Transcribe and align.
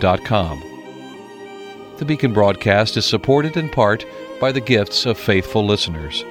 beaconbaptist.com. 0.00 1.96
The 1.98 2.04
Beacon 2.04 2.32
broadcast 2.32 2.96
is 2.96 3.04
supported 3.04 3.56
in 3.56 3.68
part 3.68 4.04
by 4.40 4.52
the 4.52 4.60
gifts 4.60 5.06
of 5.06 5.18
faithful 5.18 5.64
listeners. 5.66 6.24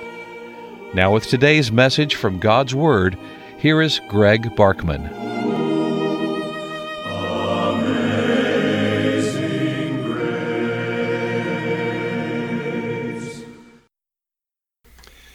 Now, 0.94 1.14
with 1.14 1.28
today's 1.28 1.72
message 1.72 2.16
from 2.16 2.40
God's 2.40 2.74
Word, 2.74 3.18
here 3.60 3.82
is 3.82 4.02
Greg 4.08 4.56
Barkman. 4.56 5.28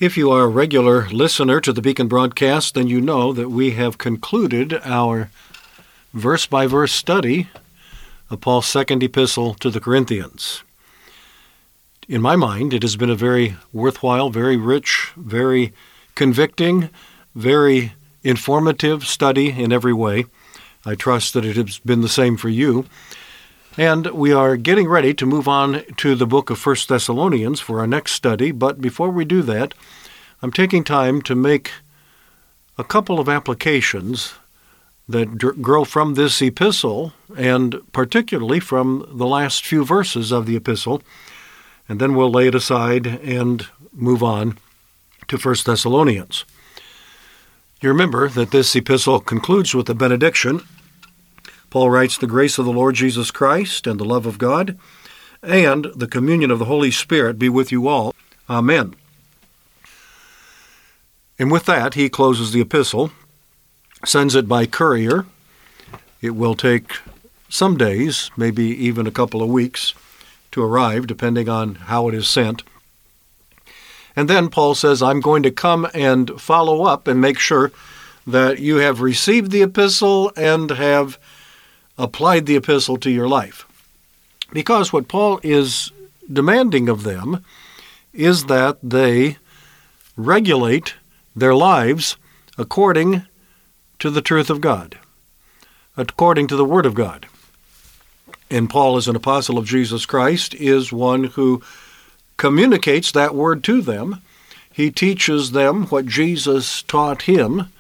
If 0.01 0.17
you 0.19 0.33
are 0.33 0.43
a 0.43 0.49
regular 0.49 1.09
listener 1.11 1.61
to 1.61 1.73
the 1.73 1.81
Beacon 1.81 2.09
broadcast, 2.09 2.75
then 2.75 2.89
you 2.89 3.01
know 3.01 3.33
that 3.33 3.49
we 3.49 3.71
have 3.71 3.97
concluded 3.97 4.75
our 4.85 5.31
verse 6.13 6.47
by 6.47 6.67
verse 6.67 6.93
study 6.93 7.49
of 8.35 8.41
Paul's 8.41 8.67
second 8.67 9.03
epistle 9.03 9.55
to 9.55 9.71
the 9.71 9.81
Corinthians. 9.81 10.65
In 12.09 12.21
my 12.21 12.37
mind, 12.37 12.75
it 12.75 12.83
has 12.83 12.97
been 12.97 13.09
a 13.09 13.15
very 13.15 13.57
worthwhile, 13.73 14.29
very 14.29 14.57
rich, 14.57 15.13
very 15.17 15.73
convicting, 16.17 16.91
very 17.35 17.95
informative 18.23 19.07
study 19.07 19.51
in 19.51 19.73
every 19.73 19.93
way. 19.93 20.27
I 20.85 20.97
trust 20.97 21.33
that 21.33 21.45
it 21.45 21.57
has 21.57 21.79
been 21.79 22.03
the 22.03 22.09
same 22.09 22.37
for 22.37 22.49
you. 22.49 22.87
And 23.79 24.09
we 24.09 24.33
are 24.33 24.57
getting 24.57 24.89
ready 24.89 25.15
to 25.15 25.27
move 25.27 25.49
on 25.49 25.85
to 25.99 26.15
the 26.15 26.27
book 26.27 26.51
of 26.51 26.59
First 26.59 26.89
Thessalonians 26.89 27.61
for 27.61 27.81
our 27.81 27.87
next 27.87 28.13
study. 28.13 28.51
But 28.51 28.81
before 28.81 29.11
we 29.11 29.25
do 29.25 29.43
that, 29.43 29.75
I'm 30.43 30.53
taking 30.53 30.85
time 30.85 31.23
to 31.23 31.35
make 31.35 31.73
a 32.77 32.85
couple 32.85 33.21
of 33.21 33.29
applications 33.29 34.35
that 35.09 35.39
grow 35.39 35.85
from 35.85 36.15
this 36.15 36.41
epistle, 36.41 37.13
and 37.37 37.81
particularly 37.93 38.61
from 38.61 39.07
the 39.13 39.27
last 39.27 39.65
few 39.65 39.85
verses 39.85 40.33
of 40.33 40.47
the 40.47 40.57
epistle. 40.57 41.03
And 41.89 42.01
then 42.01 42.15
we'll 42.15 42.31
lay 42.31 42.49
it 42.49 42.55
aside 42.55 43.07
and 43.07 43.67
move 43.93 44.23
on 44.23 44.59
to 45.29 45.37
First 45.37 45.67
Thessalonians. 45.67 46.45
You 47.83 47.91
remember 47.91 48.29
that 48.31 48.51
this 48.51 48.75
epistle 48.75 49.21
concludes 49.21 49.75
with 49.75 49.91
a 49.91 49.95
benediction 49.95 50.63
Paul 51.75 51.91
writes, 51.91 52.17
The 52.17 52.29
grace 52.29 52.57
of 52.57 52.67
the 52.67 52.73
Lord 52.73 52.95
Jesus 52.95 53.33
Christ 53.33 53.89
and 53.89 53.99
the 53.99 54.05
love 54.05 54.27
of 54.27 54.39
God 54.39 54.79
and 55.43 55.87
the 55.87 56.07
communion 56.07 56.53
of 56.53 56.61
the 56.61 56.67
Holy 56.67 56.93
Spirit 56.93 57.37
be 57.37 57.49
with 57.49 57.73
you 57.73 57.89
all. 57.89 58.15
Amen. 58.49 58.95
And 61.37 61.51
with 61.51 61.67
that, 61.67 61.95
he 61.95 62.09
closes 62.09 62.53
the 62.53 62.61
epistle, 62.61 63.11
sends 64.05 64.35
it 64.35 64.49
by 64.49 64.67
courier. 64.67 65.27
It 66.21 66.31
will 66.31 66.55
take 66.55 66.99
some 67.49 67.77
days, 67.77 68.31
maybe 68.37 68.65
even 68.65 69.07
a 69.07 69.13
couple 69.13 69.43
of 69.43 69.49
weeks, 69.49 69.95
to 70.53 70.63
arrive, 70.63 71.07
depending 71.07 71.49
on 71.49 71.75
how 71.75 72.09
it 72.09 72.15
is 72.15 72.29
sent. 72.29 72.63
And 74.17 74.31
then 74.31 74.49
Paul 74.49 74.75
says, 74.75 75.03
I'm 75.03 75.21
going 75.21 75.43
to 75.43 75.51
come 75.51 75.89
and 75.93 76.41
follow 76.41 76.85
up 76.85 77.09
and 77.09 77.21
make 77.21 77.39
sure 77.39 77.73
that 78.27 78.59
you 78.59 78.77
have 78.77 79.01
received 79.01 79.51
the 79.51 79.63
epistle 79.63 80.33
and 80.37 80.71
have 80.71 81.19
applied 81.99 82.47
the 82.47 82.57
epistle 82.57 82.97
to 82.99 83.11
your 83.11 83.29
life. 83.29 83.67
Because 84.53 84.93
what 84.93 85.09
Paul 85.09 85.41
is 85.43 85.91
demanding 86.33 86.89
of 86.89 87.03
them 87.03 87.45
is 88.13 88.45
that 88.45 88.79
they 88.83 89.37
regulate 90.17 90.95
their 91.35 91.55
lives 91.55 92.17
according 92.57 93.25
to 94.05 94.11
the 94.11 94.21
truth 94.21 94.51
of 94.51 94.61
God, 94.61 94.99
according 95.97 96.47
to 96.49 96.57
the 96.57 96.65
Word 96.67 96.85
of 96.85 96.93
God. 96.93 97.25
And 98.51 98.69
Paul, 98.69 98.99
as 98.99 99.09
an 99.09 99.17
apostle 99.17 99.57
of 99.57 99.65
Jesus 99.65 100.05
Christ, 100.05 100.55
is 100.57 100.93
one 100.93 101.25
who 101.25 101.63
communicates 102.37 103.11
that 103.13 103.35
Word 103.35 103.65
to 103.65 103.81
them. 103.81 104.21
He 104.71 104.91
teaches 104.91 105.53
them 105.53 105.87
what 105.87 106.05
Jesus 106.05 106.83
taught 106.83 107.23
him. 107.23 107.73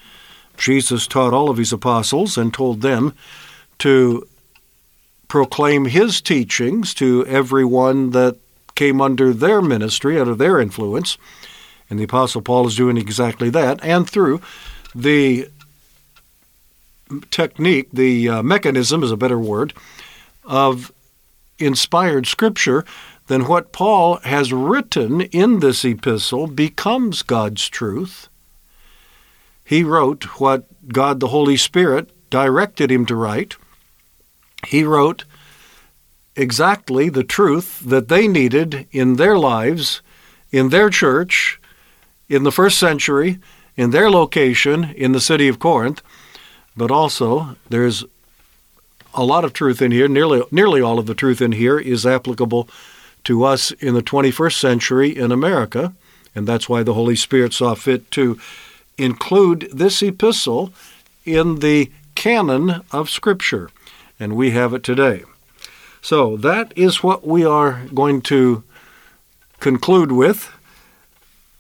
Jesus 0.57 1.07
taught 1.07 1.35
all 1.35 1.51
of 1.51 1.59
his 1.59 1.75
apostles 1.75 2.39
and 2.39 2.55
told 2.55 2.81
them 2.81 3.13
to 3.81 4.27
proclaim 5.29 5.85
his 5.85 6.23
teachings 6.23 6.95
to 6.95 7.27
everyone 7.27 8.13
that 8.13 8.39
came 8.75 9.03
under 9.03 9.35
their 9.35 9.61
ministry, 9.61 10.19
under 10.19 10.35
their 10.35 10.59
influence. 10.59 11.19
And 11.91 11.99
the 11.99 12.05
Apostle 12.05 12.41
Paul 12.41 12.67
is 12.67 12.77
doing 12.77 12.97
exactly 12.97 13.51
that. 13.51 13.79
And 13.85 14.09
through 14.09 14.41
the 14.95 15.51
technique, 17.31 17.89
the 17.93 18.29
uh, 18.29 18.43
mechanism 18.43 19.03
is 19.03 19.11
a 19.11 19.17
better 19.17 19.39
word, 19.39 19.73
of 20.45 20.93
inspired 21.59 22.27
Scripture, 22.27 22.85
then 23.27 23.47
what 23.47 23.73
Paul 23.73 24.17
has 24.19 24.53
written 24.53 25.23
in 25.23 25.61
this 25.61 25.85
epistle 25.85 26.47
becomes 26.47 27.23
God's 27.23 27.69
truth. 27.69 28.29
He 29.65 29.83
wrote 29.83 30.25
what 30.41 30.67
God 30.89 31.21
the 31.21 31.29
Holy 31.29 31.57
Spirit 31.57 32.11
directed 32.29 32.91
him 32.91 33.07
to 33.07 33.17
write. 33.17 33.57
He 34.67 34.85
wrote 34.85 35.25
exactly 36.37 37.09
the 37.09 37.25
truth 37.25 37.81
that 37.81 38.09
they 38.09 38.29
needed 38.29 38.87
in 38.91 39.17
their 39.17 39.39
lives, 39.39 40.03
in 40.51 40.69
their 40.69 40.91
church, 40.91 41.61
in 42.29 42.43
the 42.43 42.53
first 42.53 42.79
century, 42.79 43.39
in 43.77 43.91
their 43.91 44.11
location 44.11 44.85
in 44.97 45.13
the 45.13 45.21
city 45.21 45.49
of 45.49 45.59
Corinth. 45.59 46.03
But 46.77 46.91
also, 46.91 47.57
there's 47.69 48.05
a 49.15 49.25
lot 49.25 49.45
of 49.45 49.53
truth 49.53 49.81
in 49.81 49.93
here. 49.93 50.09
Nearly, 50.09 50.43
nearly 50.51 50.81
all 50.81 50.99
of 50.99 51.07
the 51.07 51.15
truth 51.15 51.41
in 51.41 51.53
here 51.53 51.79
is 51.79 52.05
applicable 52.05 52.69
to 53.25 53.45
us 53.45 53.71
in 53.73 53.95
the 53.95 54.03
21st 54.03 54.59
century 54.59 55.17
in 55.17 55.33
America. 55.33 55.95
And 56.35 56.47
that's 56.47 56.69
why 56.69 56.83
the 56.83 56.95
Holy 56.95 57.17
Spirit 57.17 57.53
saw 57.53 57.75
fit 57.75 58.11
to 58.13 58.39
include 58.99 59.69
this 59.73 60.03
epistle 60.03 60.73
in 61.25 61.61
the 61.61 61.91
canon 62.15 62.83
of 62.93 63.09
Scripture. 63.09 63.71
And 64.19 64.37
we 64.37 64.51
have 64.51 64.75
it 64.75 64.83
today. 64.83 65.25
So 66.03 66.37
that 66.39 66.73
is 66.77 67.03
what 67.03 67.27
we 67.27 67.45
are 67.45 67.85
going 67.95 68.21
to 68.23 68.63
conclude 69.61 70.13
with 70.13 70.51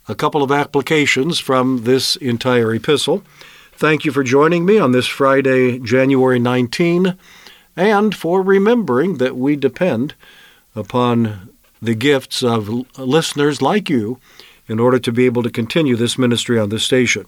a 0.06 0.14
couple 0.14 0.42
of 0.42 0.52
applications 0.52 1.38
from 1.38 1.84
this 1.84 2.16
entire 2.16 2.75
epistle. 2.75 3.22
Thank 3.77 4.05
you 4.05 4.12
for 4.12 4.23
joining 4.23 4.65
me 4.65 4.79
on 4.79 4.93
this 4.93 5.09
Friday, 5.09 5.81
January 5.81 6.39
19, 6.39 7.19
and 7.75 8.15
for 8.15 8.41
remembering 8.41 9.17
that 9.17 9.37
we 9.37 9.56
depend 9.56 10.15
upon 10.76 11.50
the 11.82 11.97
gifts 11.97 12.44
of 12.44 12.69
listeners 12.97 13.61
like 13.61 13.91
you 13.91 14.21
in 14.69 14.79
order 14.79 15.00
to 15.00 15.11
be 15.11 15.26
able 15.26 15.43
to 15.43 15.50
continue 15.50 15.97
this 15.97 16.17
ministry 16.17 16.56
on 16.56 16.69
this 16.69 16.85
station. 16.85 17.26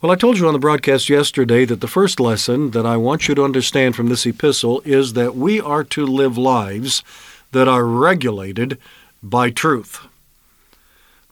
Well, 0.00 0.10
I 0.10 0.16
told 0.16 0.38
you 0.38 0.48
on 0.48 0.54
the 0.54 0.58
broadcast 0.58 1.08
yesterday 1.08 1.64
that 1.64 1.80
the 1.80 1.86
first 1.86 2.18
lesson 2.18 2.72
that 2.72 2.84
I 2.84 2.96
want 2.96 3.28
you 3.28 3.36
to 3.36 3.44
understand 3.44 3.94
from 3.94 4.08
this 4.08 4.26
epistle 4.26 4.82
is 4.84 5.12
that 5.12 5.36
we 5.36 5.60
are 5.60 5.84
to 5.84 6.04
live 6.04 6.36
lives 6.36 7.04
that 7.52 7.68
are 7.68 7.84
regulated 7.84 8.76
by 9.22 9.50
truth. 9.50 10.00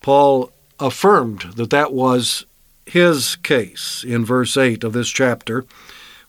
Paul 0.00 0.52
affirmed 0.78 1.40
that 1.56 1.70
that 1.70 1.92
was 1.92 2.46
his 2.90 3.36
case 3.36 4.04
in 4.06 4.24
verse 4.24 4.56
8 4.56 4.82
of 4.84 4.92
this 4.92 5.08
chapter 5.08 5.64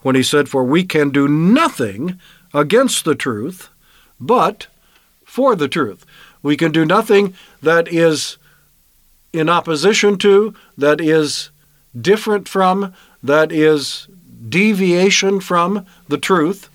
when 0.01 0.15
he 0.15 0.23
said, 0.23 0.47
For 0.47 0.63
we 0.63 0.83
can 0.83 1.09
do 1.09 1.27
nothing 1.27 2.19
against 2.53 3.05
the 3.05 3.15
truth, 3.15 3.69
but 4.19 4.67
for 5.25 5.55
the 5.55 5.67
truth. 5.67 6.05
We 6.43 6.55
can 6.57 6.71
do 6.71 6.85
nothing 6.85 7.33
that 7.61 7.87
is 7.87 8.37
in 9.33 9.49
opposition 9.49 10.17
to, 10.19 10.53
that 10.77 10.99
is 11.01 11.49
different 11.99 12.47
from, 12.47 12.93
that 13.23 13.51
is 13.51 14.07
deviation 14.47 15.39
from 15.39 15.85
the 16.07 16.17
truth. 16.17 16.69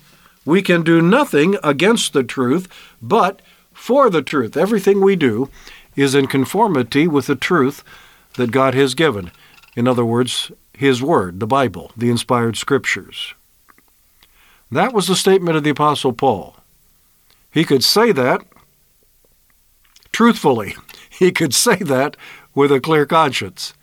We 0.45 0.61
can 0.61 0.83
do 0.83 1.01
nothing 1.01 1.57
against 1.63 2.13
the 2.13 2.23
truth, 2.23 2.67
but 3.01 3.41
for 3.73 4.09
the 4.09 4.21
truth. 4.21 4.57
Everything 4.57 5.01
we 5.01 5.15
do 5.15 5.49
is 5.95 6.15
in 6.15 6.27
conformity 6.27 7.07
with 7.07 7.27
the 7.27 7.35
truth 7.35 7.83
that 8.35 8.51
God 8.51 8.73
has 8.73 8.93
given. 8.93 9.31
In 9.77 9.87
other 9.87 10.03
words, 10.03 10.51
His 10.73 11.03
Word, 11.03 11.39
the 11.39 11.45
Bible, 11.45 11.91
the 11.95 12.09
inspired 12.09 12.57
Scriptures. 12.57 13.35
That 14.71 14.91
was 14.91 15.05
the 15.05 15.15
statement 15.15 15.55
of 15.55 15.63
the 15.63 15.69
Apostle 15.69 16.13
Paul. 16.13 16.55
He 17.51 17.63
could 17.63 17.83
say 17.83 18.11
that 18.11 18.41
truthfully. 20.11 20.75
He 21.09 21.31
could 21.31 21.55
say 21.55 21.77
that 21.77 22.15
with 22.53 22.71
a 22.71 22.79
clear 22.79 23.07
conscience. 23.07 23.73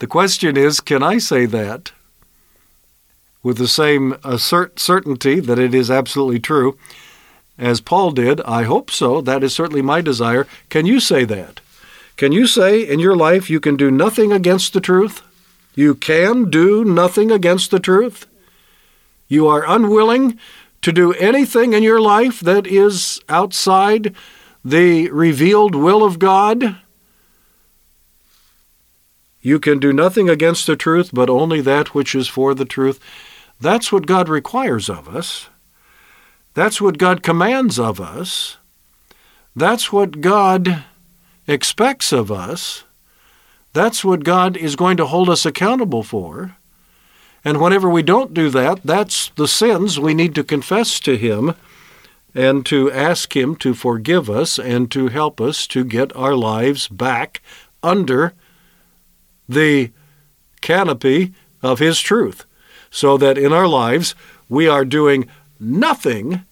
The 0.00 0.08
question 0.08 0.56
is 0.56 0.80
can 0.80 1.00
I 1.00 1.18
say 1.18 1.46
that 1.46 1.92
with 3.40 3.56
the 3.56 3.68
same 3.68 4.16
assert- 4.24 4.80
certainty 4.80 5.38
that 5.38 5.60
it 5.60 5.72
is 5.72 5.92
absolutely 5.92 6.40
true 6.40 6.76
as 7.56 7.80
Paul 7.80 8.10
did? 8.10 8.40
I 8.40 8.64
hope 8.64 8.90
so. 8.90 9.20
That 9.20 9.44
is 9.44 9.54
certainly 9.54 9.80
my 9.80 10.00
desire. 10.00 10.48
Can 10.70 10.86
you 10.86 10.98
say 10.98 11.24
that? 11.24 11.60
Can 12.16 12.32
you 12.32 12.46
say 12.46 12.80
in 12.80 12.98
your 12.98 13.14
life 13.14 13.50
you 13.50 13.60
can 13.60 13.76
do 13.76 13.90
nothing 13.90 14.32
against 14.32 14.72
the 14.72 14.80
truth? 14.80 15.22
You 15.74 15.94
can 15.94 16.48
do 16.48 16.84
nothing 16.84 17.30
against 17.30 17.70
the 17.70 17.80
truth? 17.80 18.26
You 19.28 19.46
are 19.48 19.68
unwilling 19.68 20.38
to 20.80 20.92
do 20.92 21.12
anything 21.14 21.74
in 21.74 21.82
your 21.82 22.00
life 22.00 22.40
that 22.40 22.66
is 22.66 23.20
outside 23.28 24.14
the 24.64 25.10
revealed 25.10 25.74
will 25.74 26.02
of 26.02 26.18
God? 26.18 26.78
You 29.42 29.60
can 29.60 29.78
do 29.78 29.92
nothing 29.92 30.30
against 30.30 30.66
the 30.66 30.74
truth, 30.74 31.10
but 31.12 31.28
only 31.28 31.60
that 31.60 31.94
which 31.94 32.14
is 32.14 32.28
for 32.28 32.54
the 32.54 32.64
truth. 32.64 32.98
That's 33.60 33.92
what 33.92 34.06
God 34.06 34.28
requires 34.28 34.88
of 34.88 35.08
us. 35.08 35.48
That's 36.54 36.80
what 36.80 36.98
God 36.98 37.22
commands 37.22 37.78
of 37.78 38.00
us. 38.00 38.56
That's 39.54 39.92
what 39.92 40.20
God 40.20 40.84
expects 41.46 42.12
of 42.12 42.30
us. 42.30 42.84
That's 43.72 44.04
what 44.04 44.24
God 44.24 44.56
is 44.56 44.76
going 44.76 44.96
to 44.96 45.06
hold 45.06 45.28
us 45.28 45.44
accountable 45.44 46.02
for. 46.02 46.56
And 47.44 47.60
whenever 47.60 47.88
we 47.88 48.02
don't 48.02 48.34
do 48.34 48.50
that, 48.50 48.80
that's 48.82 49.28
the 49.36 49.46
sins 49.46 50.00
we 50.00 50.14
need 50.14 50.34
to 50.34 50.42
confess 50.42 50.98
to 51.00 51.16
Him 51.16 51.54
and 52.34 52.66
to 52.66 52.90
ask 52.90 53.36
Him 53.36 53.54
to 53.56 53.74
forgive 53.74 54.28
us 54.28 54.58
and 54.58 54.90
to 54.90 55.08
help 55.08 55.40
us 55.40 55.66
to 55.68 55.84
get 55.84 56.14
our 56.16 56.34
lives 56.34 56.88
back 56.88 57.40
under 57.82 58.34
the 59.48 59.90
canopy 60.60 61.32
of 61.62 61.78
His 61.78 62.00
truth, 62.00 62.44
so 62.90 63.16
that 63.16 63.38
in 63.38 63.52
our 63.52 63.68
lives 63.68 64.14
we 64.48 64.66
are 64.66 64.84
doing 64.84 65.28
nothing 65.60 66.44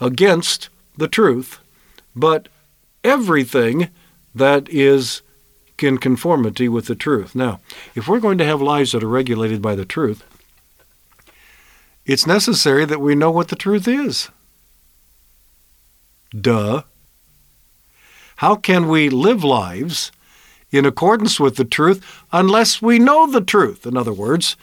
against 0.00 0.68
the 0.96 1.08
truth, 1.08 1.60
but 2.14 2.48
everything 3.02 3.88
that 4.34 4.68
is 4.68 5.22
in 5.80 5.98
conformity 5.98 6.68
with 6.68 6.86
the 6.86 6.94
truth. 6.94 7.34
Now, 7.34 7.60
if 7.94 8.08
we're 8.08 8.20
going 8.20 8.38
to 8.38 8.44
have 8.44 8.62
lives 8.62 8.92
that 8.92 9.02
are 9.02 9.08
regulated 9.08 9.60
by 9.60 9.74
the 9.74 9.84
truth, 9.84 10.24
it's 12.06 12.26
necessary 12.26 12.84
that 12.84 13.00
we 13.00 13.14
know 13.14 13.30
what 13.30 13.48
the 13.48 13.56
truth 13.56 13.88
is. 13.88 14.30
Duh. 16.38 16.82
How 18.36 18.56
can 18.56 18.88
we 18.88 19.08
live 19.08 19.44
lives 19.44 20.10
in 20.70 20.84
accordance 20.84 21.38
with 21.38 21.56
the 21.56 21.64
truth 21.64 22.04
unless 22.32 22.82
we 22.82 22.98
know 22.98 23.30
the 23.30 23.40
truth? 23.40 23.86
In 23.86 23.96
other 23.96 24.12
words, 24.12 24.56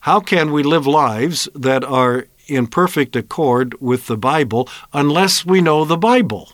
how 0.00 0.20
can 0.20 0.52
we 0.52 0.62
live 0.62 0.86
lives 0.86 1.48
that 1.54 1.82
are 1.82 2.26
in 2.46 2.66
perfect 2.66 3.16
accord 3.16 3.74
with 3.80 4.06
the 4.06 4.16
Bible 4.16 4.68
unless 4.92 5.44
we 5.44 5.60
know 5.60 5.84
the 5.84 5.96
Bible? 5.96 6.52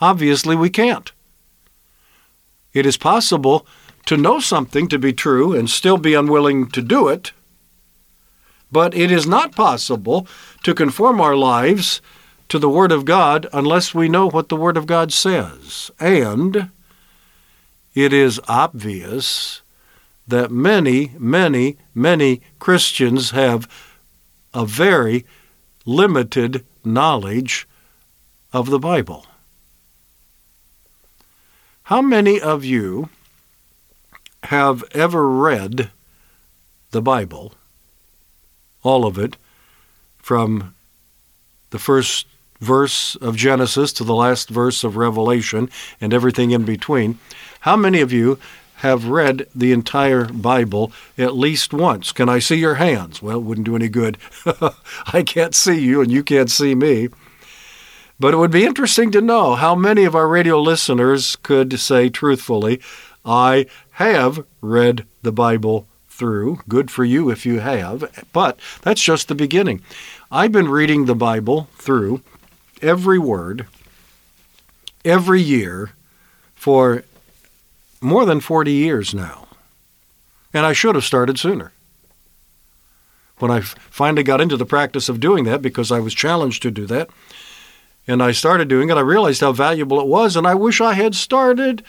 Obviously, 0.00 0.54
we 0.54 0.70
can't. 0.70 1.12
It 2.72 2.86
is 2.86 2.96
possible 2.96 3.66
to 4.06 4.16
know 4.16 4.40
something 4.40 4.88
to 4.88 4.98
be 4.98 5.12
true 5.12 5.54
and 5.54 5.68
still 5.68 5.98
be 5.98 6.14
unwilling 6.14 6.68
to 6.70 6.82
do 6.82 7.08
it, 7.08 7.32
but 8.70 8.94
it 8.94 9.10
is 9.10 9.26
not 9.26 9.54
possible 9.54 10.26
to 10.62 10.74
conform 10.74 11.20
our 11.20 11.36
lives 11.36 12.00
to 12.48 12.58
the 12.58 12.68
Word 12.68 12.92
of 12.92 13.04
God 13.04 13.46
unless 13.52 13.94
we 13.94 14.08
know 14.08 14.28
what 14.28 14.48
the 14.48 14.56
Word 14.56 14.76
of 14.76 14.86
God 14.86 15.12
says. 15.12 15.90
And 16.00 16.70
it 17.94 18.12
is 18.12 18.40
obvious 18.48 19.62
that 20.26 20.50
many, 20.50 21.12
many, 21.18 21.76
many 21.94 22.40
Christians 22.58 23.30
have 23.30 23.68
a 24.54 24.64
very 24.64 25.24
limited 25.84 26.64
knowledge 26.84 27.66
of 28.52 28.70
the 28.70 28.78
Bible. 28.78 29.26
How 31.88 32.02
many 32.02 32.38
of 32.38 32.66
you 32.66 33.08
have 34.42 34.84
ever 34.92 35.26
read 35.26 35.90
the 36.90 37.00
Bible, 37.00 37.54
all 38.82 39.06
of 39.06 39.16
it, 39.16 39.38
from 40.18 40.74
the 41.70 41.78
first 41.78 42.26
verse 42.60 43.14
of 43.16 43.36
Genesis 43.36 43.94
to 43.94 44.04
the 44.04 44.14
last 44.14 44.50
verse 44.50 44.84
of 44.84 44.98
Revelation 44.98 45.70
and 45.98 46.12
everything 46.12 46.50
in 46.50 46.66
between. 46.66 47.18
How 47.60 47.74
many 47.74 48.02
of 48.02 48.12
you 48.12 48.38
have 48.84 49.06
read 49.06 49.46
the 49.54 49.72
entire 49.72 50.26
Bible 50.26 50.92
at 51.16 51.38
least 51.38 51.72
once? 51.72 52.12
Can 52.12 52.28
I 52.28 52.38
see 52.38 52.56
your 52.56 52.74
hands? 52.74 53.22
Well, 53.22 53.38
it 53.38 53.44
wouldn't 53.44 53.64
do 53.64 53.76
any 53.76 53.88
good. 53.88 54.18
I 55.06 55.22
can't 55.22 55.54
see 55.54 55.80
you 55.80 56.02
and 56.02 56.12
you 56.12 56.22
can't 56.22 56.50
see 56.50 56.74
me. 56.74 57.08
But 58.20 58.34
it 58.34 58.38
would 58.38 58.50
be 58.50 58.64
interesting 58.64 59.10
to 59.12 59.20
know 59.20 59.54
how 59.54 59.74
many 59.74 60.04
of 60.04 60.14
our 60.14 60.26
radio 60.26 60.60
listeners 60.60 61.36
could 61.36 61.78
say 61.78 62.08
truthfully, 62.08 62.80
I 63.24 63.66
have 63.92 64.44
read 64.60 65.06
the 65.22 65.32
Bible 65.32 65.86
through. 66.08 66.60
Good 66.68 66.90
for 66.90 67.04
you 67.04 67.30
if 67.30 67.46
you 67.46 67.60
have. 67.60 68.26
But 68.32 68.58
that's 68.82 69.02
just 69.02 69.28
the 69.28 69.34
beginning. 69.36 69.82
I've 70.32 70.50
been 70.50 70.68
reading 70.68 71.04
the 71.04 71.14
Bible 71.14 71.68
through 71.78 72.22
every 72.82 73.18
word, 73.18 73.66
every 75.04 75.40
year, 75.40 75.92
for 76.56 77.04
more 78.00 78.24
than 78.24 78.40
40 78.40 78.72
years 78.72 79.14
now. 79.14 79.46
And 80.52 80.66
I 80.66 80.72
should 80.72 80.96
have 80.96 81.04
started 81.04 81.38
sooner. 81.38 81.72
When 83.38 83.52
I 83.52 83.60
finally 83.60 84.24
got 84.24 84.40
into 84.40 84.56
the 84.56 84.66
practice 84.66 85.08
of 85.08 85.20
doing 85.20 85.44
that, 85.44 85.62
because 85.62 85.92
I 85.92 86.00
was 86.00 86.14
challenged 86.14 86.62
to 86.62 86.72
do 86.72 86.86
that, 86.86 87.08
and 88.08 88.22
I 88.22 88.32
started 88.32 88.68
doing 88.68 88.88
it, 88.88 88.96
I 88.96 89.00
realized 89.00 89.42
how 89.42 89.52
valuable 89.52 90.00
it 90.00 90.06
was, 90.06 90.34
and 90.34 90.46
I 90.46 90.54
wish 90.54 90.80
I 90.80 90.94
had 90.94 91.14
started 91.14 91.84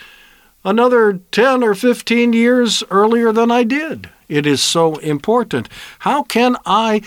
another 0.65 1.21
10 1.31 1.63
or 1.63 1.73
15 1.73 2.33
years 2.33 2.83
earlier 2.91 3.31
than 3.31 3.49
I 3.49 3.63
did. 3.63 4.09
It 4.27 4.45
is 4.45 4.61
so 4.61 4.97
important. 4.97 5.69
How 5.99 6.23
can 6.23 6.57
I 6.65 7.01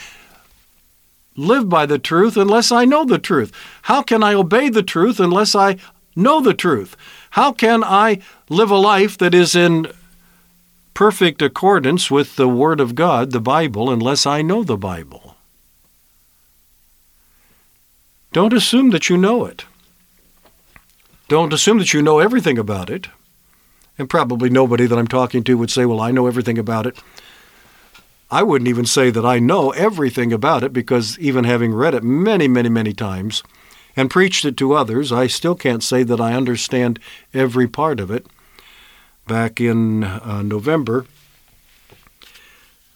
live 1.37 1.69
by 1.69 1.85
the 1.87 1.99
truth 1.99 2.37
unless 2.37 2.73
I 2.73 2.87
know 2.87 3.05
the 3.05 3.19
truth? 3.19 3.53
How 3.83 4.03
can 4.03 4.25
I 4.25 4.33
obey 4.35 4.71
the 4.71 4.83
truth 4.83 5.21
unless 5.21 5.55
I 5.55 5.77
know 6.17 6.41
the 6.41 6.55
truth? 6.55 6.97
How 7.31 7.53
can 7.53 7.85
I 7.85 8.21
live 8.49 8.71
a 8.71 8.77
life 8.77 9.19
that 9.19 9.35
is 9.35 9.55
in 9.55 9.89
perfect 10.95 11.43
accordance 11.43 12.11
with 12.11 12.37
the 12.37 12.49
Word 12.49 12.81
of 12.81 12.95
God, 12.95 13.31
the 13.33 13.41
Bible, 13.41 13.91
unless 13.91 14.27
I 14.27 14.43
know 14.43 14.65
the 14.65 14.77
Bible? 14.77 15.22
Don't 18.33 18.55
assume 18.55 18.91
that 18.91 19.11
you 19.11 19.19
know 19.19 19.45
it. 19.45 19.67
Don't 21.29 21.53
assume 21.53 21.79
that 21.79 21.93
you 21.93 22.01
know 22.01 22.19
everything 22.19 22.59
about 22.59 22.89
it. 22.89 23.09
And 23.99 24.09
probably 24.09 24.49
nobody 24.49 24.87
that 24.87 24.99
I'm 24.99 25.07
talking 25.07 25.45
to 25.45 25.59
would 25.59 25.71
say, 25.71 25.85
Well, 25.85 26.01
I 26.01 26.11
know 26.11 26.27
everything 26.27 26.59
about 26.59 26.87
it. 26.87 26.97
I 28.31 28.43
wouldn't 28.43 28.69
even 28.69 28.87
say 28.87 29.11
that 29.11 29.27
I 29.27 29.39
know 29.39 29.71
everything 29.73 30.33
about 30.33 30.65
it 30.65 30.73
because 30.73 31.19
even 31.19 31.45
having 31.45 31.75
read 31.75 31.95
it 31.95 32.03
many, 32.03 32.49
many, 32.49 32.71
many 32.71 32.95
times 32.95 33.43
and 33.95 34.11
preached 34.11 34.47
it 34.47 34.57
to 34.57 34.73
others, 34.73 35.13
I 35.13 35.27
still 35.27 35.55
can't 35.55 35.83
say 35.83 36.03
that 36.03 36.19
I 36.19 36.33
understand 36.33 36.99
every 37.35 37.69
part 37.69 38.01
of 38.01 38.11
it. 38.11 38.27
Back 39.29 39.61
in 39.61 40.05
uh, 40.05 40.41
November, 40.41 41.05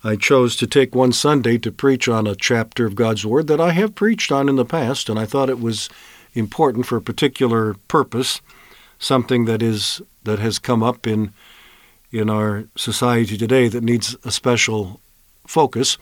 I 0.07 0.17
chose 0.17 0.57
to 0.57 0.67
take 0.67 0.95
one 0.95 1.13
Sunday 1.13 1.59
to 1.59 1.73
preach 1.73 2.09
on 2.09 2.27
a 2.27 2.37
chapter 2.37 2.87
of 2.87 2.95
God's 2.95 3.27
Word 3.27 3.47
that 3.49 3.61
I 3.61 3.73
have 3.73 3.95
preached 3.95 4.31
on 4.31 4.49
in 4.49 4.57
the 4.57 4.65
past, 4.65 5.09
and 5.09 5.19
I 5.19 5.27
thought 5.27 5.51
it 5.51 5.61
was 5.61 5.89
important 6.35 6.87
for 6.87 6.97
a 6.97 7.03
particular 7.03 7.75
purpose, 7.89 8.41
something 8.99 9.47
that 9.47 9.63
is 9.63 10.01
that 10.25 10.39
has 10.39 10.59
come 10.59 10.83
up 10.83 11.07
in 11.07 11.33
in 12.13 12.31
our 12.31 12.65
society 12.77 13.37
today 13.37 13.69
that 13.69 13.83
needs 13.83 14.17
a 14.25 14.31
special 14.31 15.01
focus, 15.47 15.99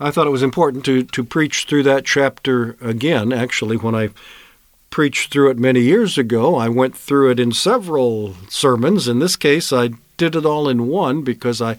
I 0.00 0.10
thought 0.10 0.26
it 0.26 0.30
was 0.30 0.42
important 0.42 0.84
to, 0.84 1.02
to 1.02 1.24
preach 1.24 1.64
through 1.64 1.82
that 1.84 2.04
chapter 2.04 2.76
again. 2.80 3.32
Actually, 3.32 3.76
when 3.76 3.94
I 3.94 4.10
preached 4.90 5.32
through 5.32 5.50
it 5.50 5.58
many 5.58 5.80
years 5.80 6.16
ago, 6.16 6.56
I 6.56 6.68
went 6.68 6.96
through 6.96 7.30
it 7.30 7.40
in 7.40 7.52
several 7.52 8.34
sermons. 8.48 9.08
In 9.08 9.18
this 9.18 9.36
case, 9.36 9.72
I 9.72 9.90
did 10.16 10.36
it 10.36 10.46
all 10.46 10.68
in 10.68 10.86
one 10.86 11.22
because 11.22 11.60
I 11.60 11.76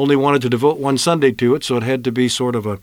only 0.00 0.16
wanted 0.16 0.42
to 0.42 0.48
devote 0.48 0.78
one 0.78 0.98
Sunday 0.98 1.32
to 1.32 1.54
it, 1.54 1.64
so 1.64 1.76
it 1.76 1.82
had 1.82 2.02
to 2.04 2.12
be 2.12 2.28
sort 2.28 2.56
of 2.56 2.66
a 2.66 2.78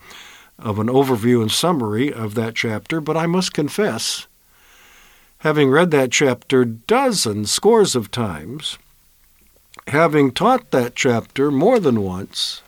of 0.58 0.78
an 0.78 0.88
overview 0.88 1.40
and 1.40 1.52
summary 1.52 2.12
of 2.12 2.34
that 2.34 2.54
chapter. 2.54 3.00
But 3.00 3.16
I 3.16 3.26
must 3.26 3.54
confess, 3.54 4.26
having 5.38 5.70
read 5.70 5.90
that 5.92 6.10
chapter 6.10 6.64
dozens, 6.64 7.50
scores 7.50 7.94
of 7.94 8.10
times, 8.10 8.76
having 9.86 10.32
taught 10.32 10.70
that 10.72 10.94
chapter 10.96 11.50
more 11.50 11.78
than 11.78 12.02
once, 12.02 12.62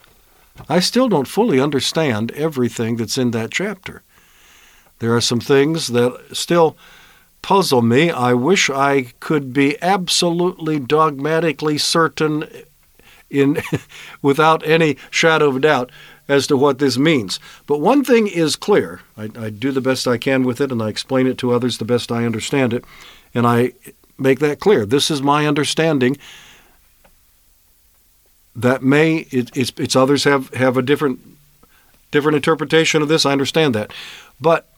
I 0.68 0.80
still 0.80 1.08
don't 1.08 1.28
fully 1.28 1.60
understand 1.60 2.30
everything 2.32 2.96
that's 2.96 3.18
in 3.18 3.32
that 3.32 3.50
chapter. 3.50 4.02
There 5.00 5.16
are 5.16 5.20
some 5.20 5.40
things 5.40 5.88
that 5.88 6.36
still 6.36 6.76
puzzle 7.42 7.82
me. 7.82 8.10
I 8.10 8.34
wish 8.34 8.68
I 8.70 9.12
could 9.18 9.52
be 9.52 9.80
absolutely 9.82 10.78
dogmatically 10.78 11.78
certain 11.78 12.46
in 13.30 13.62
without 14.22 14.66
any 14.66 14.96
shadow 15.10 15.48
of 15.48 15.60
doubt 15.60 15.90
as 16.28 16.46
to 16.46 16.56
what 16.56 16.78
this 16.78 16.96
means. 16.96 17.40
But 17.66 17.80
one 17.80 18.04
thing 18.04 18.28
is 18.28 18.54
clear. 18.56 19.00
I, 19.16 19.30
I, 19.38 19.50
do 19.50 19.72
the 19.72 19.80
best 19.80 20.06
I 20.06 20.16
can 20.16 20.44
with 20.44 20.60
it, 20.60 20.70
and 20.70 20.80
I 20.80 20.88
explain 20.88 21.26
it 21.26 21.38
to 21.38 21.52
others 21.52 21.78
the 21.78 21.84
best 21.84 22.12
I 22.12 22.24
understand 22.24 22.72
it, 22.72 22.84
and 23.34 23.46
I 23.46 23.72
make 24.16 24.38
that 24.38 24.60
clear. 24.60 24.86
This 24.86 25.10
is 25.10 25.22
my 25.22 25.46
understanding. 25.46 26.16
That 28.54 28.82
may 28.82 29.26
it, 29.30 29.56
it's, 29.56 29.72
it's 29.76 29.96
others 29.96 30.24
have 30.24 30.52
have 30.54 30.76
a 30.76 30.82
different 30.82 31.20
different 32.10 32.36
interpretation 32.36 33.02
of 33.02 33.08
this. 33.08 33.24
I 33.24 33.32
understand 33.32 33.74
that, 33.74 33.92
but 34.40 34.68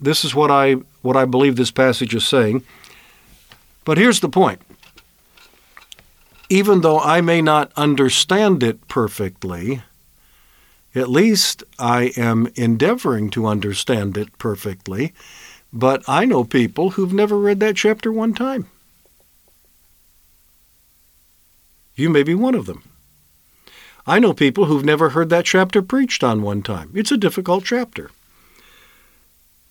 this 0.00 0.24
is 0.24 0.34
what 0.34 0.50
I 0.50 0.74
what 1.02 1.16
I 1.16 1.24
believe 1.24 1.56
this 1.56 1.70
passage 1.70 2.14
is 2.14 2.26
saying. 2.26 2.62
But 3.84 3.98
here's 3.98 4.20
the 4.20 4.28
point. 4.28 4.62
Even 6.48 6.82
though 6.82 7.00
I 7.00 7.20
may 7.20 7.40
not 7.40 7.72
understand 7.76 8.62
it 8.62 8.86
perfectly, 8.88 9.82
at 10.94 11.08
least 11.08 11.64
I 11.78 12.12
am 12.16 12.48
endeavoring 12.54 13.30
to 13.30 13.46
understand 13.46 14.16
it 14.16 14.36
perfectly. 14.38 15.12
But 15.72 16.04
I 16.06 16.24
know 16.24 16.44
people 16.44 16.90
who've 16.90 17.12
never 17.12 17.38
read 17.38 17.60
that 17.60 17.76
chapter 17.76 18.12
one 18.12 18.34
time. 18.34 18.68
You 21.96 22.10
may 22.10 22.22
be 22.22 22.34
one 22.34 22.54
of 22.54 22.66
them. 22.66 22.82
I 24.06 24.18
know 24.18 24.34
people 24.34 24.66
who've 24.66 24.84
never 24.84 25.10
heard 25.10 25.30
that 25.30 25.46
chapter 25.46 25.80
preached 25.80 26.22
on 26.22 26.42
one 26.42 26.62
time. 26.62 26.90
It's 26.94 27.10
a 27.10 27.16
difficult 27.16 27.64
chapter. 27.64 28.10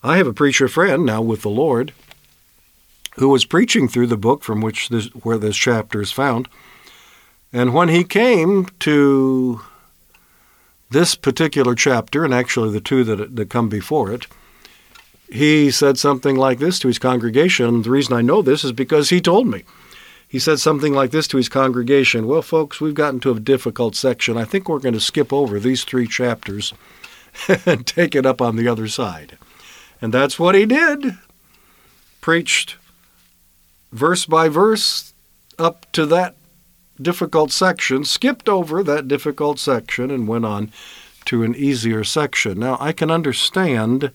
I 0.01 0.17
have 0.17 0.27
a 0.27 0.33
preacher 0.33 0.67
friend 0.67 1.05
now 1.05 1.21
with 1.21 1.43
the 1.43 1.49
Lord 1.49 1.93
who 3.15 3.29
was 3.29 3.45
preaching 3.45 3.87
through 3.87 4.07
the 4.07 4.17
book 4.17 4.43
from 4.43 4.61
which 4.61 4.89
this, 4.89 5.07
where 5.07 5.37
this 5.37 5.55
chapter 5.55 6.01
is 6.01 6.11
found. 6.11 6.47
And 7.51 7.73
when 7.73 7.89
he 7.89 8.03
came 8.03 8.67
to 8.79 9.61
this 10.89 11.15
particular 11.15 11.75
chapter, 11.75 12.23
and 12.25 12.33
actually 12.33 12.71
the 12.71 12.81
two 12.81 13.03
that, 13.03 13.35
that 13.35 13.49
come 13.49 13.69
before 13.69 14.11
it, 14.11 14.27
he 15.29 15.71
said 15.71 15.97
something 15.97 16.35
like 16.35 16.59
this 16.59 16.79
to 16.79 16.87
his 16.87 16.99
congregation. 16.99 17.81
The 17.81 17.89
reason 17.89 18.15
I 18.15 18.21
know 18.21 18.41
this 18.41 18.63
is 18.63 18.71
because 18.71 19.09
he 19.09 19.21
told 19.21 19.47
me. 19.47 19.63
He 20.27 20.39
said 20.39 20.59
something 20.59 20.93
like 20.93 21.11
this 21.11 21.27
to 21.27 21.37
his 21.37 21.49
congregation 21.49 22.25
Well, 22.25 22.41
folks, 22.41 22.81
we've 22.81 22.95
gotten 22.95 23.19
to 23.21 23.31
a 23.31 23.39
difficult 23.39 23.95
section. 23.95 24.37
I 24.37 24.45
think 24.45 24.67
we're 24.67 24.79
going 24.79 24.93
to 24.93 24.99
skip 24.99 25.31
over 25.31 25.59
these 25.59 25.83
three 25.83 26.07
chapters 26.07 26.73
and 27.65 27.85
take 27.85 28.15
it 28.15 28.25
up 28.25 28.41
on 28.41 28.55
the 28.55 28.67
other 28.67 28.87
side. 28.87 29.37
And 30.01 30.13
that's 30.13 30.39
what 30.39 30.55
he 30.55 30.65
did. 30.65 31.17
Preached 32.19 32.77
verse 33.93 34.25
by 34.25 34.49
verse 34.49 35.13
up 35.57 35.89
to 35.93 36.05
that 36.07 36.35
difficult 37.01 37.51
section, 37.51 38.03
skipped 38.03 38.49
over 38.49 38.83
that 38.83 39.07
difficult 39.07 39.59
section, 39.59 40.11
and 40.11 40.27
went 40.27 40.45
on 40.45 40.71
to 41.25 41.43
an 41.43 41.55
easier 41.55 42.03
section. 42.03 42.59
Now, 42.59 42.77
I 42.79 42.91
can 42.91 43.09
understand, 43.09 44.11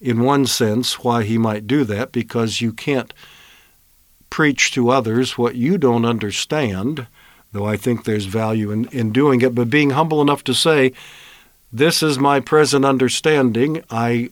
in 0.00 0.20
one 0.20 0.46
sense, 0.46 1.02
why 1.02 1.24
he 1.24 1.38
might 1.38 1.66
do 1.66 1.84
that, 1.84 2.12
because 2.12 2.60
you 2.60 2.72
can't 2.72 3.12
preach 4.30 4.72
to 4.72 4.90
others 4.90 5.36
what 5.36 5.56
you 5.56 5.78
don't 5.78 6.04
understand, 6.04 7.06
though 7.52 7.66
I 7.66 7.76
think 7.76 8.04
there's 8.04 8.26
value 8.26 8.70
in, 8.70 8.86
in 8.86 9.12
doing 9.12 9.40
it, 9.42 9.54
but 9.54 9.68
being 9.68 9.90
humble 9.90 10.22
enough 10.22 10.44
to 10.44 10.54
say, 10.54 10.92
This 11.72 12.02
is 12.02 12.18
my 12.18 12.40
present 12.40 12.84
understanding. 12.84 13.82
I 13.90 14.30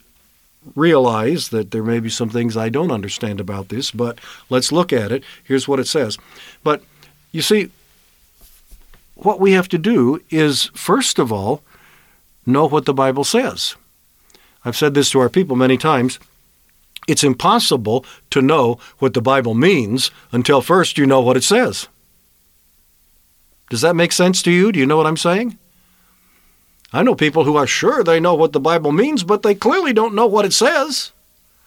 realize 0.74 1.48
that 1.48 1.70
there 1.70 1.82
may 1.82 2.00
be 2.00 2.10
some 2.10 2.28
things 2.28 2.56
I 2.56 2.68
don't 2.68 2.90
understand 2.90 3.40
about 3.40 3.68
this, 3.68 3.90
but 3.90 4.18
let's 4.48 4.72
look 4.72 4.92
at 4.92 5.12
it. 5.12 5.24
Here's 5.42 5.66
what 5.66 5.80
it 5.80 5.86
says. 5.86 6.18
But 6.62 6.82
you 7.32 7.42
see, 7.42 7.70
what 9.14 9.40
we 9.40 9.52
have 9.52 9.68
to 9.68 9.78
do 9.78 10.20
is, 10.30 10.66
first 10.74 11.18
of 11.18 11.32
all, 11.32 11.62
know 12.46 12.66
what 12.66 12.84
the 12.84 12.94
Bible 12.94 13.24
says. 13.24 13.76
I've 14.64 14.76
said 14.76 14.94
this 14.94 15.10
to 15.10 15.20
our 15.20 15.28
people 15.28 15.56
many 15.56 15.76
times. 15.76 16.18
It's 17.08 17.24
impossible 17.24 18.04
to 18.30 18.42
know 18.42 18.78
what 18.98 19.14
the 19.14 19.22
Bible 19.22 19.54
means 19.54 20.10
until 20.32 20.60
first 20.60 20.98
you 20.98 21.06
know 21.06 21.20
what 21.20 21.36
it 21.36 21.44
says. 21.44 21.88
Does 23.70 23.80
that 23.80 23.96
make 23.96 24.12
sense 24.12 24.42
to 24.42 24.50
you? 24.50 24.72
Do 24.72 24.78
you 24.78 24.86
know 24.86 24.96
what 24.96 25.06
I'm 25.06 25.16
saying? 25.16 25.58
I 26.92 27.02
know 27.02 27.14
people 27.14 27.44
who 27.44 27.56
are 27.56 27.66
sure 27.66 28.02
they 28.02 28.18
know 28.20 28.34
what 28.34 28.52
the 28.52 28.60
Bible 28.60 28.92
means, 28.92 29.22
but 29.22 29.42
they 29.42 29.54
clearly 29.54 29.92
don't 29.92 30.14
know 30.14 30.26
what 30.26 30.44
it 30.44 30.52
says. 30.52 31.12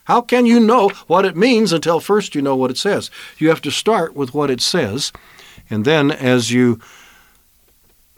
How 0.06 0.20
can 0.20 0.46
you 0.46 0.60
know 0.60 0.90
what 1.08 1.24
it 1.24 1.38
means 1.38 1.72
until 1.72 2.02
first 2.02 2.36
you 2.36 2.42
know 2.42 2.56
what 2.56 2.72
it 2.72 2.78
says? 2.78 3.10
You 3.38 3.50
have 3.50 3.62
to 3.62 3.72
start 3.72 4.16
with 4.16 4.34
what 4.34 4.50
it 4.50 4.60
says, 4.60 5.14
and 5.70 5.86
then 5.86 6.12
as 6.12 6.52
you 6.52 6.80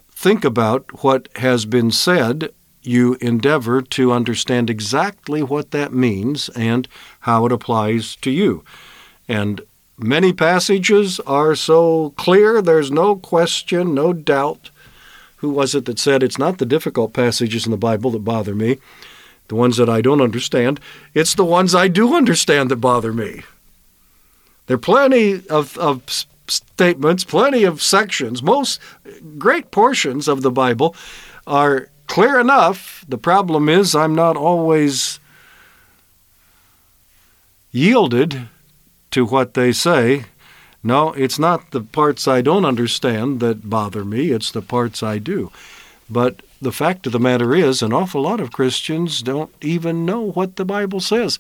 think 0.10 0.44
about 0.44 1.04
what 1.04 1.30
has 1.36 1.66
been 1.66 1.92
said, 1.92 2.50
you 2.82 3.18
endeavor 3.22 3.82
to 3.82 4.12
understand 4.12 4.70
exactly 4.70 5.44
what 5.44 5.72
that 5.72 5.94
means 5.94 6.50
and 6.50 6.88
how 7.22 7.46
it 7.46 7.52
applies 7.52 8.16
to 8.18 8.32
you. 8.32 8.64
And 9.28 9.62
many 9.98 10.34
passages 10.34 11.20
are 11.22 11.56
so 11.56 12.14
clear, 12.18 12.62
there's 12.62 12.92
no 12.92 13.16
question, 13.16 13.94
no 13.94 14.14
doubt 14.14 14.70
who 15.46 15.52
was 15.52 15.76
it 15.76 15.86
that 15.86 16.00
said 16.00 16.24
it's 16.24 16.40
not 16.40 16.58
the 16.58 16.66
difficult 16.66 17.14
passages 17.14 17.68
in 17.68 17.72
the 17.72 17.78
Bible 17.78 18.10
that 18.10 18.26
bother 18.26 18.56
me, 18.56 18.80
the 19.48 19.54
ones 19.54 19.78
that 19.78 19.88
I 19.88 20.02
don't 20.02 20.20
understand, 20.22 20.80
it's 21.14 21.36
the 21.36 21.46
ones 21.46 21.76
I 21.76 21.88
do 21.88 22.16
understand 22.16 22.72
that 22.72 22.78
bother 22.78 23.14
me. 23.14 23.44
There 24.66 24.74
are 24.74 24.80
plenty 24.80 25.48
of, 25.48 25.78
of 25.78 26.02
statements, 26.48 27.24
plenty 27.24 27.64
of 27.64 27.80
sections, 27.80 28.42
most 28.42 28.80
great 29.38 29.70
portions 29.70 30.28
of 30.28 30.42
the 30.42 30.50
Bible 30.50 30.96
are 31.46 31.90
clear 32.08 32.40
enough. 32.40 33.06
The 33.08 33.20
problem 33.20 33.70
is 33.70 33.94
I'm 33.94 34.16
not 34.16 34.36
always 34.36 35.20
yielded 37.72 38.50
to 39.12 39.26
what 39.28 39.54
they 39.54 39.72
say 39.72 40.26
no, 40.86 41.14
it's 41.14 41.40
not 41.40 41.72
the 41.72 41.82
parts 41.82 42.28
I 42.28 42.42
don't 42.42 42.64
understand 42.64 43.40
that 43.40 43.68
bother 43.68 44.06
me, 44.06 44.30
it's 44.30 44.52
the 44.52 44.62
parts 44.62 45.02
I 45.02 45.18
do. 45.18 45.52
But 46.08 46.44
the 46.62 46.72
fact 46.72 47.08
of 47.08 47.12
the 47.12 47.20
matter 47.20 47.56
is, 47.56 47.82
an 47.82 47.92
awful 47.92 48.22
lot 48.22 48.40
of 48.40 48.52
Christians 48.52 49.24
don't 49.24 49.52
even 49.62 50.06
know 50.06 50.22
what 50.22 50.58
the 50.58 50.64
Bible 50.64 51.00
says. 51.00 51.40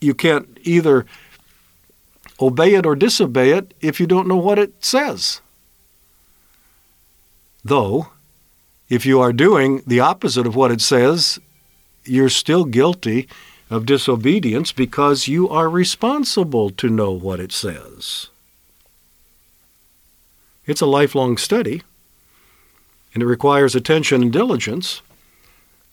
You 0.00 0.14
can't 0.14 0.56
either 0.62 1.04
obey 2.40 2.74
it 2.74 2.86
or 2.86 2.94
disobey 2.94 3.50
it 3.50 3.74
if 3.80 3.98
you 3.98 4.06
don't 4.06 4.28
know 4.28 4.36
what 4.36 4.60
it 4.60 4.72
says. 4.84 5.40
Though, 7.64 8.10
if 8.88 9.04
you 9.04 9.20
are 9.20 9.32
doing 9.32 9.82
the 9.84 9.98
opposite 9.98 10.46
of 10.46 10.54
what 10.54 10.70
it 10.70 10.80
says, 10.80 11.40
you're 12.04 12.28
still 12.28 12.64
guilty 12.64 13.28
of 13.70 13.86
disobedience 13.86 14.72
because 14.72 15.28
you 15.28 15.48
are 15.48 15.70
responsible 15.70 16.70
to 16.70 16.88
know 16.88 17.12
what 17.12 17.40
it 17.40 17.52
says. 17.52 18.26
It's 20.66 20.80
a 20.80 20.86
lifelong 20.86 21.36
study, 21.36 21.82
and 23.14 23.22
it 23.22 23.26
requires 23.26 23.74
attention 23.74 24.22
and 24.22 24.32
diligence, 24.32 25.02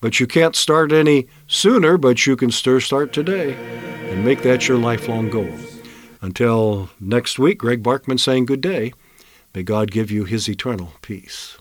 but 0.02 0.20
you 0.20 0.28
can't 0.28 0.56
start 0.56 0.92
any 0.92 1.28
sooner, 1.48 1.98
but 1.98 2.26
you 2.26 2.36
can 2.36 2.52
start 2.52 3.14
today 3.14 3.54
and 4.10 4.26
make 4.26 4.42
that 4.42 4.68
your 4.68 4.78
lifelong 4.78 5.30
goal. 5.30 5.52
Until 6.22 6.90
next 7.00 7.38
week, 7.38 7.60
Greg 7.60 7.84
Barkman 7.84 8.20
saying 8.20 8.46
good 8.46 8.62
day. 8.62 8.94
May 9.54 9.64
God 9.64 9.92
give 9.92 10.12
you 10.12 10.26
his 10.26 10.50
eternal 10.50 10.94
peace. 11.02 11.58